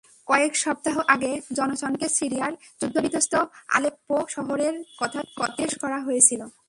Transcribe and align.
কয়েক 0.27 0.53
সপ্তাহ 0.55 0.95
আগে 1.07 1.31
জনসনকে 1.53 2.07
সিরিয়ার 2.09 2.53
যুদ্ধবিধ্বস্ত 2.81 3.33
আলেপ্পো 3.69 4.17
শহরের 4.29 4.75
কথা 4.99 5.19
জিজ্ঞেস 5.23 5.71
করা 5.81 5.97
হয়েছিল। 5.99 6.41